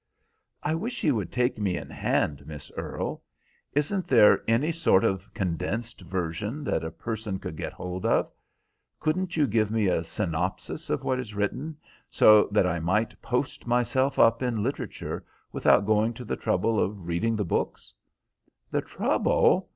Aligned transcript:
"I 0.63 0.73
wish 0.73 1.03
you 1.03 1.13
would 1.13 1.31
take 1.31 1.59
me 1.59 1.77
in 1.77 1.91
hand, 1.91 2.47
Miss 2.47 2.71
Earle. 2.75 3.21
Isn't 3.73 4.07
there 4.07 4.41
any 4.47 4.71
sort 4.71 5.03
of 5.03 5.31
condensed 5.35 6.01
version 6.01 6.63
that 6.63 6.83
a 6.83 6.89
person 6.89 7.37
could 7.37 7.55
get 7.55 7.71
hold 7.71 8.03
of? 8.07 8.31
Couldn't 8.99 9.37
you 9.37 9.45
give 9.45 9.69
me 9.69 9.85
a 9.85 10.03
synopsis 10.03 10.89
of 10.89 11.03
what 11.03 11.19
is 11.19 11.35
written, 11.35 11.77
so 12.09 12.45
that 12.49 12.65
I 12.65 12.79
might 12.79 13.21
post 13.21 13.67
myself 13.67 14.17
up 14.17 14.41
in 14.41 14.63
literature 14.63 15.23
without 15.51 15.85
going 15.85 16.15
to 16.15 16.25
the 16.25 16.35
trouble 16.35 16.79
of 16.79 17.05
reading 17.07 17.35
the 17.35 17.45
books?" 17.45 17.93
"The 18.71 18.81
trouble! 18.81 19.69